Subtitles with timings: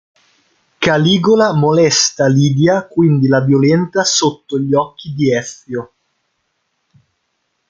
[0.79, 5.91] Caligola molesta Lidia, quindi la violenta sotto gli occhi di Ezio.